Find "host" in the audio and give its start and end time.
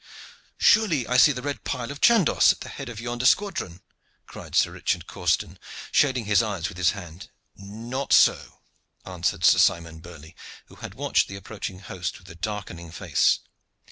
11.81-12.17